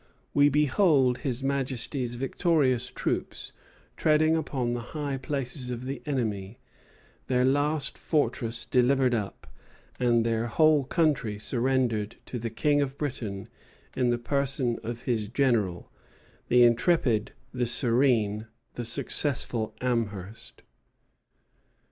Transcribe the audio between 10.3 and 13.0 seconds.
whole country surrendered to the King of